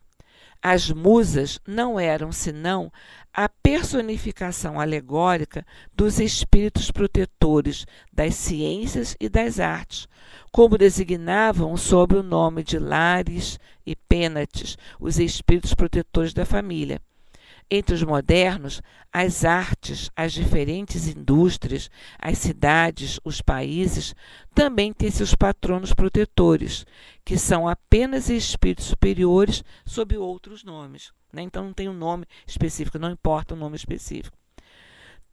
as 0.63 0.91
musas 0.91 1.59
não 1.67 1.99
eram 1.99 2.31
senão 2.33 2.93
a 3.33 3.49
personificação 3.49 4.81
alegórica 4.81 5.65
dos 5.95 6.19
espíritos 6.19 6.91
protetores 6.91 7.87
das 8.13 8.35
ciências 8.35 9.17
e 9.19 9.29
das 9.29 9.59
artes, 9.61 10.09
como 10.53 10.77
designavam 10.77 11.77
sob 11.77 12.17
o 12.17 12.23
nome 12.23 12.63
de 12.63 12.79
Lares 12.79 13.59
e 13.87 13.95
Pênates 13.95 14.77
os 14.99 15.19
espíritos 15.19 15.75
protetores 15.75 16.35
da 16.35 16.45
família. 16.45 17.01
Entre 17.71 17.95
os 17.95 18.03
modernos, 18.03 18.83
as 19.13 19.45
artes, 19.45 20.11
as 20.17 20.33
diferentes 20.33 21.07
indústrias, 21.07 21.89
as 22.19 22.39
cidades, 22.39 23.21
os 23.25 23.41
países 23.41 24.15
também 24.53 24.93
têm 24.93 25.11
seus 25.11 25.35
patronos 25.37 25.95
protetores, 25.95 26.85
que 27.25 27.39
são 27.39 27.69
apenas 27.69 28.29
espíritos 28.29 28.87
superiores 28.87 29.63
sob 29.87 30.17
outros 30.17 30.65
nomes. 30.65 31.13
Né? 31.33 31.43
Então 31.43 31.65
não 31.65 31.73
tem 31.73 31.89
um 31.89 31.95
nome 31.95 32.27
específico, 32.45 32.99
não 32.99 33.13
importa 33.13 33.55
o 33.55 33.57
nome 33.57 33.77
específico. 33.77 34.40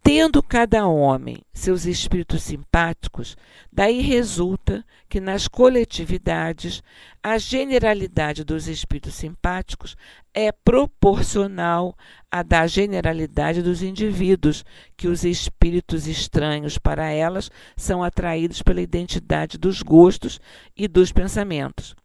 Tendo 0.07 0.41
cada 0.41 0.87
homem 0.87 1.43
seus 1.51 1.85
espíritos 1.85 2.41
simpáticos, 2.41 3.35
daí 3.69 3.99
resulta 3.99 4.85
que 5.09 5.19
nas 5.19 5.49
coletividades 5.49 6.81
a 7.21 7.37
generalidade 7.37 8.45
dos 8.45 8.69
espíritos 8.69 9.15
simpáticos 9.15 9.97
é 10.33 10.49
proporcional 10.49 11.93
à 12.31 12.41
da 12.41 12.65
generalidade 12.67 13.61
dos 13.61 13.81
indivíduos, 13.81 14.63
que 14.95 15.09
os 15.09 15.25
espíritos 15.25 16.07
estranhos 16.07 16.77
para 16.77 17.11
elas 17.11 17.51
são 17.75 18.01
atraídos 18.01 18.61
pela 18.61 18.79
identidade 18.79 19.57
dos 19.57 19.81
gostos 19.81 20.39
e 20.73 20.87
dos 20.87 21.11
pensamentos 21.11 21.97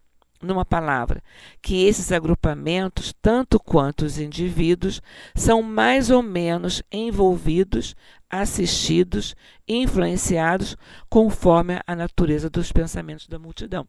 numa 0.43 0.65
palavra, 0.65 1.23
que 1.61 1.85
esses 1.85 2.11
agrupamentos, 2.13 3.15
tanto 3.23 3.59
quanto 3.61 4.05
os 4.05 4.19
indivíduos, 4.19 5.01
são 5.35 5.63
mais 5.63 6.11
ou 6.11 6.23
menos 6.23 6.83
envolvidos, 6.91 7.95
assistidos, 8.29 9.37
influenciados 9.69 10.77
conforme 11.09 11.81
a 11.87 11.95
natureza 11.95 12.51
dos 12.51 12.73
pensamentos 12.73 13.27
da 13.27 13.39
multidão. 13.39 13.87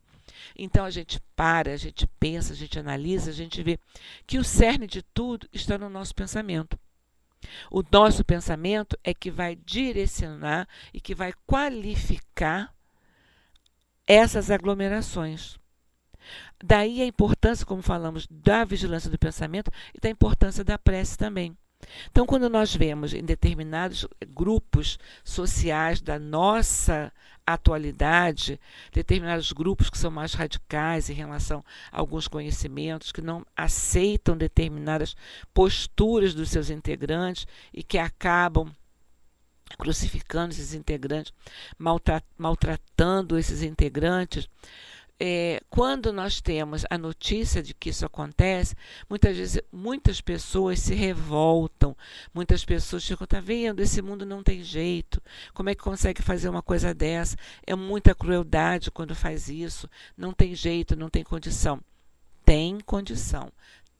Então 0.55 0.85
a 0.85 0.89
gente 0.89 1.19
para, 1.35 1.73
a 1.73 1.77
gente 1.77 2.07
pensa, 2.19 2.53
a 2.53 2.55
gente 2.55 2.77
analisa, 2.77 3.31
a 3.31 3.33
gente 3.33 3.61
vê 3.63 3.79
que 4.27 4.37
o 4.37 4.43
cerne 4.43 4.87
de 4.87 5.01
tudo 5.01 5.47
está 5.51 5.77
no 5.77 5.89
nosso 5.89 6.13
pensamento. 6.13 6.77
O 7.69 7.83
nosso 7.91 8.23
pensamento 8.23 8.97
é 9.03 9.13
que 9.13 9.29
vai 9.29 9.55
direcionar 9.55 10.67
e 10.93 11.01
que 11.01 11.13
vai 11.13 11.33
qualificar 11.45 12.73
essas 14.07 14.49
aglomerações. 14.51 15.57
Daí 16.63 17.01
a 17.01 17.05
importância, 17.05 17.65
como 17.65 17.81
falamos, 17.81 18.27
da 18.29 18.63
vigilância 18.63 19.09
do 19.09 19.17
pensamento 19.17 19.71
e 19.93 19.99
da 19.99 20.09
importância 20.09 20.63
da 20.63 20.77
prece 20.77 21.17
também. 21.17 21.55
Então, 22.09 22.25
quando 22.25 22.49
nós 22.49 22.75
vemos 22.75 23.13
em 23.13 23.23
determinados 23.23 24.07
grupos 24.33 24.97
sociais 25.23 26.01
da 26.01 26.17
nossa 26.17 27.11
atualidade, 27.45 28.59
determinados 28.91 29.51
grupos 29.51 29.89
que 29.89 29.97
são 29.97 30.09
mais 30.09 30.33
radicais 30.33 31.09
em 31.09 31.13
relação 31.13 31.63
a 31.91 31.99
alguns 31.99 32.27
conhecimentos, 32.27 33.11
que 33.11 33.21
não 33.21 33.45
aceitam 33.55 34.37
determinadas 34.37 35.15
posturas 35.53 36.33
dos 36.33 36.49
seus 36.49 36.69
integrantes 36.69 37.45
e 37.73 37.83
que 37.83 37.97
acabam 37.97 38.73
crucificando 39.77 40.53
esses 40.53 40.73
integrantes, 40.73 41.33
maltratando 42.37 43.37
esses 43.37 43.61
integrantes, 43.61 44.47
é, 45.25 45.61
quando 45.69 46.11
nós 46.11 46.41
temos 46.41 46.83
a 46.89 46.97
notícia 46.97 47.63
de 47.63 47.73
que 47.73 47.91
isso 47.91 48.05
acontece, 48.05 48.75
muitas 49.09 49.37
vezes 49.37 49.61
muitas 49.71 50.19
pessoas 50.19 50.79
se 50.79 50.93
revoltam, 50.93 51.95
muitas 52.33 52.65
pessoas 52.65 53.07
ficam, 53.07 53.25
tá 53.25 53.39
vendo, 53.39 53.79
esse 53.79 54.01
mundo 54.01 54.25
não 54.25 54.43
tem 54.43 54.61
jeito, 54.61 55.23
como 55.53 55.69
é 55.69 55.75
que 55.75 55.81
consegue 55.81 56.21
fazer 56.21 56.49
uma 56.49 56.61
coisa 56.61 56.93
dessa? 56.93 57.37
É 57.65 57.73
muita 57.73 58.13
crueldade 58.13 58.91
quando 58.91 59.15
faz 59.15 59.47
isso, 59.47 59.89
não 60.17 60.33
tem 60.33 60.53
jeito, 60.53 60.93
não 60.93 61.09
tem 61.09 61.23
condição. 61.23 61.79
Tem 62.43 62.81
condição, 62.81 63.49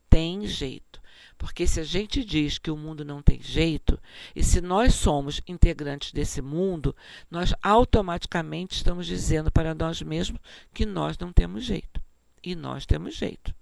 tem 0.10 0.46
jeito. 0.46 1.00
Porque 1.38 1.68
se 1.68 1.80
a 1.80 1.84
gente 1.84 2.24
diz 2.24 2.58
que 2.58 2.72
o 2.72 2.78
mundo 2.78 3.04
não 3.04 3.22
tem 3.22 3.42
jeito, 3.42 4.00
e 4.36 4.44
se 4.44 4.62
nós 4.62 4.96
somos 4.96 5.42
integrantes 5.48 6.12
desse 6.12 6.42
mundo, 6.42 6.96
nós 7.30 7.54
automaticamente 7.62 8.75
estamos 8.75 9.06
dizendo 9.06 9.52
para 9.52 9.74
nós 9.74 10.02
mesmos 10.02 10.40
que 10.74 10.86
nós 10.86 11.18
não 11.18 11.32
temos 11.32 11.63
jeito. 11.63 12.02
E 12.44 12.56
nós 12.56 12.86
temos 12.86 13.16
jeito. 13.16 13.54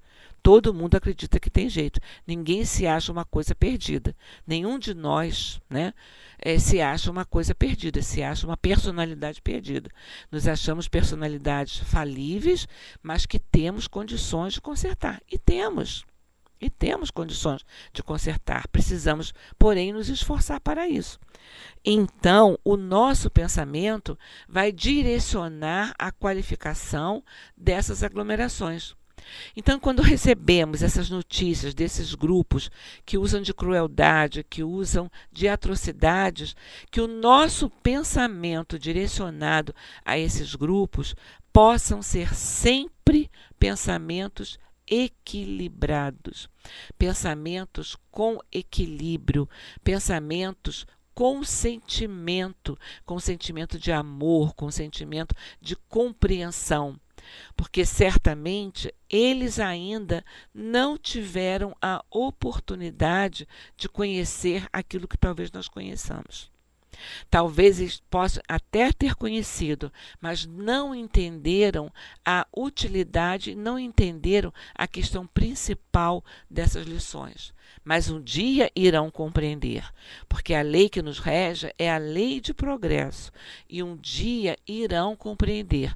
Todo 0.44 0.74
mundo 0.74 0.96
acredita 0.96 1.40
que 1.40 1.51
tem 1.51 1.70
jeito. 1.70 2.00
Ninguém 2.25 2.66
se 2.66 2.88
acha 2.88 3.12
uma 3.12 3.24
coisa 3.24 3.54
perdida. 3.54 4.16
Nenhum 4.46 4.80
de 4.80 4.94
nós 4.94 5.62
né, 5.70 5.94
é, 6.40 6.58
se 6.58 6.82
acha 6.82 7.12
uma 7.12 7.24
coisa 7.24 7.54
perdida, 7.54 8.01
se 8.01 8.24
acha 8.24 8.48
uma 8.48 8.58
personalidade 8.58 9.40
perdida. 9.42 9.92
Nos 10.32 10.48
achamos 10.48 10.88
personalidades 10.88 11.78
falíveis, 11.78 12.68
mas 13.04 13.28
que 13.28 13.38
temos 13.38 13.88
condições 13.88 14.54
de 14.54 14.62
consertar. 14.62 15.22
E 15.32 15.38
temos. 15.38 16.04
E 16.62 16.70
temos 16.70 17.10
condições 17.10 17.65
de 17.91 18.03
consertar. 18.03 18.68
Precisamos, 18.68 19.34
porém, 19.58 19.91
nos 19.91 20.10
esforçar 20.10 20.62
para 20.62 20.88
isso. 20.88 21.20
Então, 21.84 22.58
o 22.63 22.77
nosso 22.77 23.32
pensamento 23.32 24.18
vai 24.48 24.72
direcionar 24.72 25.96
a 25.98 26.12
qualificação 26.12 27.24
dessas 27.58 28.03
aglomerações. 28.03 28.96
Então, 29.56 29.80
quando 29.80 30.01
recebemos 30.01 30.82
essas 30.82 31.10
notícias 31.10 31.74
desses 31.74 32.13
grupos 32.15 32.70
que 33.06 33.18
usam 33.18 33.41
de 33.41 33.53
crueldade, 33.53 34.44
que 34.44 34.63
usam 34.63 35.12
de 35.32 35.48
atrocidades, 35.48 36.56
que 36.89 37.01
o 37.01 37.08
nosso 37.08 37.70
pensamento 37.70 38.80
direcionado 38.80 39.74
a 40.06 40.18
esses 40.18 40.56
grupos 40.56 41.15
possam 41.51 42.01
ser 42.01 42.34
sempre 42.34 43.30
pensamentos 43.60 44.58
equilibrados, 44.92 46.50
pensamentos 46.98 47.96
com 48.12 48.40
equilíbrio, 48.52 49.50
pensamentos 49.82 50.86
com 51.14 51.44
sentimento, 51.44 52.78
com 53.06 53.18
sentimento 53.20 53.80
de 53.80 53.92
amor, 53.92 54.54
com 54.54 54.70
sentimento 54.70 55.34
de 55.62 55.78
compreensão, 55.78 57.00
porque 57.56 57.86
certamente 57.86 58.94
eles 59.10 59.60
ainda 59.60 60.26
não 60.54 60.98
tiveram 60.98 61.74
a 61.82 62.04
oportunidade 62.10 63.48
de 63.78 63.88
conhecer 63.88 64.68
aquilo 64.74 65.08
que 65.08 65.18
talvez 65.18 65.52
nós 65.52 65.70
conheçamos. 65.70 66.50
Talvez 67.29 68.01
possam 68.10 68.41
até 68.48 68.91
ter 68.91 69.15
conhecido, 69.15 69.92
mas 70.20 70.46
não 70.46 70.94
entenderam 70.94 71.92
a 72.25 72.48
utilidade, 72.55 73.55
não 73.55 73.77
entenderam 73.77 74.53
a 74.75 74.87
questão 74.87 75.25
principal 75.27 76.24
dessas 76.50 76.85
lições. 76.85 77.53
Mas 77.83 78.09
um 78.09 78.22
dia 78.22 78.72
irão 78.75 79.09
compreender, 79.09 79.83
porque 80.27 80.53
a 80.53 80.61
lei 80.61 80.90
que 80.90 81.01
nos 81.01 81.20
rege 81.20 81.74
é 81.77 81.92
a 81.92 81.98
lei 81.98 82.40
de 82.40 82.53
progresso, 82.53 83.31
e 83.70 83.81
um 83.81 83.96
dia 83.96 84.57
irão 84.68 85.16
compreender. 85.16 85.96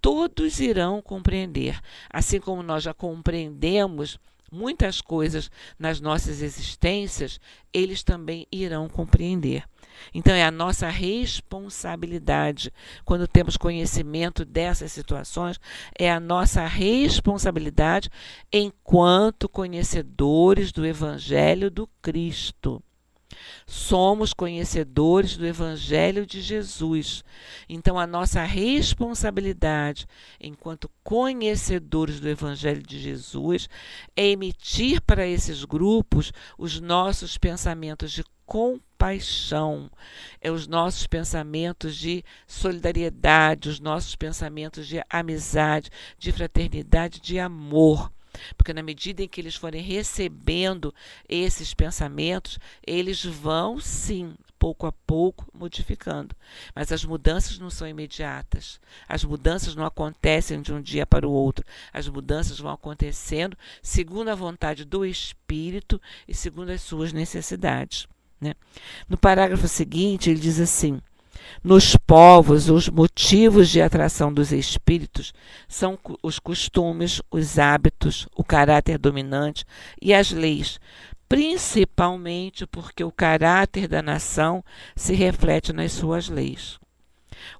Todos 0.00 0.60
irão 0.60 1.02
compreender, 1.02 1.80
assim 2.08 2.38
como 2.38 2.62
nós 2.62 2.82
já 2.82 2.94
compreendemos 2.94 4.18
muitas 4.50 5.00
coisas 5.00 5.50
nas 5.78 6.00
nossas 6.00 6.42
existências, 6.42 7.40
eles 7.72 8.02
também 8.02 8.46
irão 8.50 8.88
compreender. 8.88 9.64
Então, 10.12 10.34
é 10.34 10.44
a 10.44 10.50
nossa 10.50 10.88
responsabilidade, 10.88 12.72
quando 13.04 13.26
temos 13.26 13.56
conhecimento 13.56 14.44
dessas 14.44 14.92
situações, 14.92 15.58
é 15.98 16.10
a 16.10 16.20
nossa 16.20 16.66
responsabilidade 16.66 18.10
enquanto 18.52 19.48
conhecedores 19.48 20.72
do 20.72 20.84
Evangelho 20.84 21.70
do 21.70 21.88
Cristo. 22.02 22.82
Somos 23.66 24.32
conhecedores 24.32 25.36
do 25.36 25.46
Evangelho 25.46 26.26
de 26.26 26.40
Jesus. 26.40 27.24
Então, 27.68 27.98
a 27.98 28.06
nossa 28.06 28.42
responsabilidade, 28.42 30.06
enquanto 30.40 30.90
conhecedores 31.02 32.20
do 32.20 32.28
Evangelho 32.28 32.82
de 32.82 32.98
Jesus, 32.98 33.68
é 34.16 34.26
emitir 34.26 35.00
para 35.00 35.26
esses 35.26 35.64
grupos 35.64 36.32
os 36.58 36.80
nossos 36.80 37.38
pensamentos 37.38 38.12
de 38.12 38.24
compaixão, 38.46 39.90
é 40.40 40.50
os 40.50 40.66
nossos 40.66 41.06
pensamentos 41.06 41.96
de 41.96 42.24
solidariedade, 42.46 43.68
os 43.68 43.80
nossos 43.80 44.14
pensamentos 44.14 44.86
de 44.86 45.02
amizade, 45.10 45.90
de 46.16 46.30
fraternidade, 46.30 47.20
de 47.20 47.38
amor. 47.40 48.10
Porque 48.56 48.72
na 48.72 48.82
medida 48.82 49.22
em 49.22 49.28
que 49.28 49.40
eles 49.40 49.54
forem 49.54 49.82
recebendo 49.82 50.94
esses 51.28 51.74
pensamentos, 51.74 52.58
eles 52.86 53.24
vão 53.24 53.78
sim, 53.80 54.34
pouco 54.58 54.86
a 54.86 54.92
pouco, 54.92 55.46
modificando. 55.52 56.34
Mas 56.74 56.90
as 56.92 57.04
mudanças 57.04 57.58
não 57.58 57.70
são 57.70 57.86
imediatas. 57.86 58.80
As 59.08 59.24
mudanças 59.24 59.74
não 59.74 59.84
acontecem 59.84 60.60
de 60.60 60.72
um 60.72 60.80
dia 60.80 61.06
para 61.06 61.28
o 61.28 61.32
outro. 61.32 61.64
As 61.92 62.08
mudanças 62.08 62.58
vão 62.58 62.72
acontecendo 62.72 63.56
segundo 63.82 64.28
a 64.28 64.34
vontade 64.34 64.84
do 64.84 65.04
Espírito 65.04 66.00
e 66.26 66.34
segundo 66.34 66.70
as 66.70 66.82
suas 66.82 67.12
necessidades. 67.12 68.06
Né? 68.40 68.54
No 69.08 69.16
parágrafo 69.16 69.68
seguinte, 69.68 70.30
ele 70.30 70.40
diz 70.40 70.60
assim. 70.60 71.00
Nos 71.62 71.96
povos, 71.96 72.68
os 72.68 72.88
motivos 72.88 73.68
de 73.68 73.80
atração 73.80 74.32
dos 74.32 74.52
espíritos 74.52 75.32
são 75.68 75.98
os 76.22 76.38
costumes, 76.38 77.20
os 77.30 77.58
hábitos, 77.58 78.28
o 78.36 78.44
caráter 78.44 78.98
dominante 78.98 79.64
e 80.00 80.14
as 80.14 80.30
leis, 80.30 80.78
principalmente 81.28 82.66
porque 82.66 83.02
o 83.02 83.10
caráter 83.10 83.88
da 83.88 84.02
nação 84.02 84.64
se 84.94 85.14
reflete 85.14 85.72
nas 85.72 85.92
suas 85.92 86.28
leis. 86.28 86.78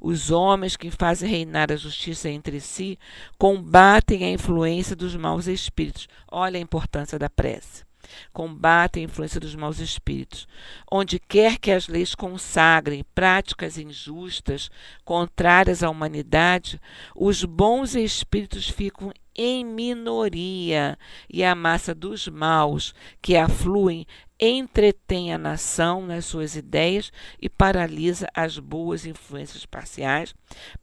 Os 0.01 0.31
homens 0.31 0.77
que 0.77 0.91
fazem 0.91 1.29
reinar 1.29 1.71
a 1.71 1.77
justiça 1.77 2.29
entre 2.31 2.61
si 2.61 2.99
combatem 3.39 4.25
a 4.25 4.31
influência 4.31 4.97
dos 4.97 5.15
maus 5.15 5.47
espíritos. 5.47 6.09
Olha 6.31 6.59
a 6.59 6.63
importância 6.63 7.19
da 7.19 7.29
prece 7.29 7.85
combate 8.33 8.99
a 8.99 9.03
influência 9.03 9.41
dos 9.41 9.55
maus 9.55 9.79
espíritos. 9.79 10.47
Onde 10.91 11.19
quer 11.19 11.59
que 11.59 11.71
as 11.71 11.89
leis 11.89 12.15
consagrem 12.15 13.05
práticas 13.15 13.79
injustas, 13.79 14.71
contrárias 15.05 15.83
à 15.83 15.91
humanidade, 15.91 16.81
os 17.15 17.45
bons 17.45 17.95
espíritos 17.95 18.69
ficam 18.69 19.13
em 19.35 19.65
minoria 19.65 20.99
e 21.29 21.45
a 21.45 21.55
massa 21.55 21.95
dos 21.95 22.27
maus 22.27 22.95
que 23.21 23.37
afluem 23.37 24.07
entretém 24.41 25.33
a 25.33 25.39
nação 25.39 26.07
nas 26.07 26.25
suas 26.25 26.57
ideias 26.57 27.13
e 27.41 27.49
paralisa 27.49 28.29
as 28.35 28.59
boas 28.59 29.07
influências 29.07 29.67
parciais 29.67 30.35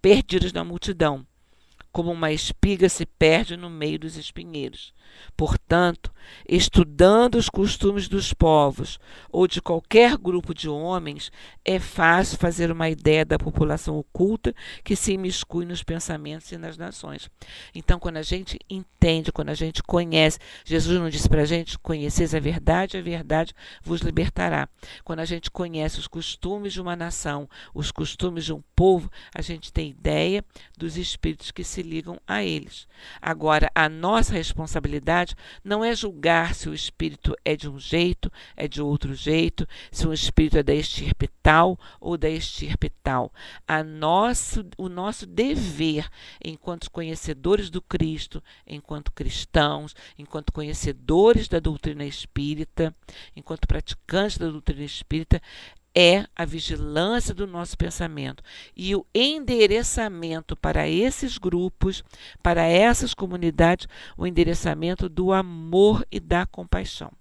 perdidas 0.01 0.53
na 0.53 0.63
multidão 0.63 1.25
como 1.93 2.11
uma 2.11 2.31
espiga 2.31 2.89
se 2.89 3.05
perde 3.05 3.55
no 3.55 3.69
meio 3.69 3.99
dos 3.99 4.17
espinheiros. 4.17 4.91
Portanto, 5.37 6.11
estudando 6.49 7.35
os 7.35 7.49
costumes 7.49 8.07
dos 8.07 8.33
povos 8.33 8.99
ou 9.31 9.47
de 9.47 9.61
qualquer 9.61 10.17
grupo 10.17 10.55
de 10.55 10.67
homens, 10.67 11.31
é 11.63 11.79
fácil 11.79 12.39
fazer 12.39 12.71
uma 12.71 12.89
ideia 12.89 13.23
da 13.23 13.37
população 13.37 13.95
oculta 13.97 14.55
que 14.83 14.95
se 14.95 15.13
imiscui 15.13 15.65
nos 15.65 15.83
pensamentos 15.83 16.51
e 16.51 16.57
nas 16.57 16.77
nações. 16.77 17.29
Então, 17.75 17.99
quando 17.99 18.17
a 18.17 18.23
gente 18.23 18.57
entende, 18.67 19.31
quando 19.31 19.49
a 19.49 19.53
gente 19.53 19.83
conhece, 19.83 20.39
Jesus 20.65 20.99
não 20.99 21.09
disse 21.09 21.29
para 21.29 21.43
a 21.43 21.45
gente: 21.45 21.77
conheceis 21.77 22.33
a 22.33 22.39
verdade, 22.39 22.97
a 22.97 23.01
verdade 23.01 23.53
vos 23.83 24.01
libertará. 24.01 24.67
Quando 25.03 25.19
a 25.19 25.25
gente 25.25 25.51
conhece 25.51 25.99
os 25.99 26.07
costumes 26.07 26.73
de 26.73 26.81
uma 26.81 26.95
nação, 26.95 27.47
os 27.71 27.91
costumes 27.91 28.45
de 28.45 28.53
um 28.53 28.63
povo, 28.75 29.11
a 29.35 29.41
gente 29.43 29.71
tem 29.71 29.91
ideia 29.91 30.43
dos 30.75 30.97
espíritos 30.97 31.51
que 31.51 31.63
se 31.63 31.82
ligam 31.83 32.19
a 32.25 32.43
eles. 32.43 32.87
Agora, 33.21 33.69
a 33.75 33.87
nossa 33.87 34.33
responsabilidade 34.33 35.35
não 35.63 35.83
é 35.83 35.95
julgar 35.95 36.55
se 36.55 36.69
o 36.69 36.73
espírito 36.73 37.35
é 37.45 37.55
de 37.55 37.69
um 37.69 37.79
jeito, 37.79 38.31
é 38.55 38.67
de 38.67 38.81
outro 38.81 39.13
jeito, 39.13 39.67
se 39.91 40.07
um 40.07 40.13
espírito 40.13 40.57
é 40.57 40.63
da 40.63 40.73
estirpe 40.73 41.29
tal 41.41 41.79
ou 41.99 42.17
da 42.17 42.29
estirpe 42.29 42.89
tal. 43.03 43.31
A 43.67 43.83
nosso, 43.83 44.65
o 44.77 44.89
nosso 44.89 45.25
dever, 45.25 46.09
enquanto 46.43 46.89
conhecedores 46.89 47.69
do 47.69 47.81
Cristo, 47.81 48.41
enquanto 48.65 49.11
cristãos, 49.11 49.95
enquanto 50.17 50.53
conhecedores 50.53 51.47
da 51.47 51.59
doutrina 51.59 52.05
espírita, 52.05 52.95
enquanto 53.35 53.67
praticantes 53.67 54.37
da 54.37 54.49
doutrina 54.49 54.83
espírita, 54.83 55.41
é 55.95 56.25
a 56.35 56.45
vigilância 56.45 57.33
do 57.33 57.45
nosso 57.45 57.77
pensamento 57.77 58.43
e 58.75 58.95
o 58.95 59.05
endereçamento 59.13 60.55
para 60.55 60.87
esses 60.87 61.37
grupos, 61.37 62.03
para 62.41 62.63
essas 62.63 63.13
comunidades, 63.13 63.87
o 64.17 64.25
endereçamento 64.25 65.07
do 65.07 65.31
amor 65.31 66.05
e 66.11 66.19
da 66.19 66.45
compaixão 66.45 67.11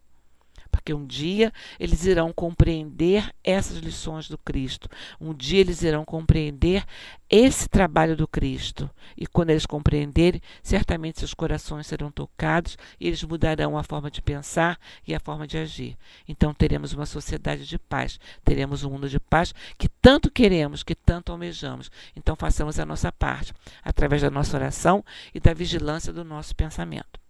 porque 0.73 0.93
um 0.93 1.07
dia 1.07 1.53
eles 1.79 2.05
irão 2.07 2.33
compreender 2.33 3.33
essas 3.45 3.77
lições 3.77 4.29
do 4.29 4.39
Cristo. 4.39 4.89
Um 5.21 5.33
dia 5.33 5.61
eles 5.61 5.83
irão 5.83 6.05
compreender 6.05 6.85
esse 7.31 7.69
trabalho 7.69 8.17
do 8.17 8.27
Cristo. 8.27 8.91
E 9.17 9.27
quando 9.27 9.51
eles 9.51 9.67
compreenderem, 9.67 10.43
certamente 10.63 11.21
seus 11.21 11.35
corações 11.35 11.87
serão 11.87 12.11
tocados 12.11 12.77
e 12.99 13.07
eles 13.07 13.23
mudarão 13.23 13.79
a 13.79 13.85
forma 13.85 14.11
de 14.11 14.21
pensar 14.21 14.79
e 15.07 15.15
a 15.15 15.21
forma 15.21 15.47
de 15.47 15.57
agir. 15.57 15.97
Então 16.27 16.53
teremos 16.53 16.93
uma 16.93 17.07
sociedade 17.07 17.65
de 17.65 17.79
paz, 17.79 18.19
teremos 18.45 18.83
um 18.83 18.91
mundo 18.91 19.09
de 19.09 19.21
paz 19.21 19.55
que 19.79 19.89
tanto 19.89 20.31
queremos, 20.31 20.83
que 20.83 20.95
tanto 20.95 21.31
almejamos. 21.31 21.91
Então 22.17 22.35
façamos 22.35 22.81
a 22.81 22.87
nossa 22.87 23.13
parte, 23.13 23.53
através 23.85 24.23
da 24.23 24.31
nossa 24.31 24.57
oração 24.57 25.05
e 25.35 25.39
da 25.39 25.55
vigilância 25.55 26.13
do 26.13 26.25
nosso 26.25 26.57
pensamento. 26.57 27.22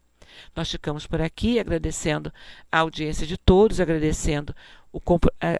Nós 0.54 0.70
ficamos 0.70 1.06
por 1.06 1.20
aqui 1.20 1.58
agradecendo 1.58 2.32
a 2.70 2.78
audiência 2.80 3.26
de 3.26 3.36
todos, 3.36 3.80
agradecendo 3.80 4.54
o, 4.92 5.00
a, 5.40 5.58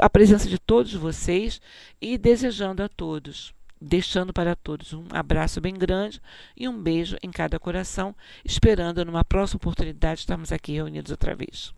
a 0.00 0.10
presença 0.10 0.48
de 0.48 0.58
todos 0.58 0.94
vocês 0.94 1.60
e 2.00 2.16
desejando 2.16 2.82
a 2.82 2.88
todos, 2.88 3.54
deixando 3.80 4.32
para 4.32 4.54
todos 4.54 4.92
um 4.92 5.04
abraço 5.10 5.60
bem 5.60 5.74
grande 5.74 6.20
e 6.56 6.68
um 6.68 6.80
beijo 6.80 7.16
em 7.22 7.30
cada 7.30 7.58
coração, 7.58 8.14
esperando 8.44 9.04
numa 9.04 9.24
próxima 9.24 9.56
oportunidade 9.56 10.20
estarmos 10.20 10.52
aqui 10.52 10.72
reunidos 10.72 11.10
outra 11.10 11.34
vez. 11.34 11.74